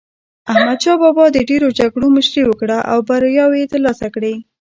احمد 0.51 0.79
شاه 0.83 0.97
بابا 1.01 1.25
د 1.31 1.37
ډېرو 1.49 1.67
جګړو 1.79 2.07
مشري 2.17 2.43
وکړه 2.45 2.77
او 2.91 2.97
بریاوي 3.07 3.57
یې 3.61 3.71
ترلاسه 3.73 4.07
کړې. 4.15 4.33